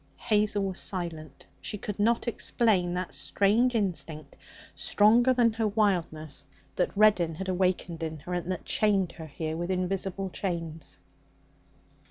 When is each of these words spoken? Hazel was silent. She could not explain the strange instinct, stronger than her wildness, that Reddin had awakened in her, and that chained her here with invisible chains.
Hazel 0.17 0.63
was 0.63 0.79
silent. 0.79 1.45
She 1.61 1.77
could 1.77 1.99
not 1.99 2.27
explain 2.27 2.95
the 2.95 3.05
strange 3.11 3.75
instinct, 3.75 4.35
stronger 4.73 5.31
than 5.31 5.53
her 5.53 5.67
wildness, 5.67 6.47
that 6.75 6.97
Reddin 6.97 7.35
had 7.35 7.47
awakened 7.47 8.01
in 8.01 8.17
her, 8.21 8.33
and 8.33 8.51
that 8.51 8.65
chained 8.65 9.11
her 9.11 9.27
here 9.27 9.55
with 9.55 9.69
invisible 9.69 10.31
chains. 10.31 10.97